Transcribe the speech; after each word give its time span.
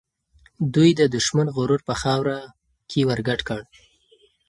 دوی 0.75 0.89
د 0.99 1.01
دښمن 1.15 1.47
غرور 1.55 1.81
په 1.89 1.93
خاوره 2.01 2.37
کې 2.89 3.01
ورګډ 3.09 3.39
کړ. 3.47 3.61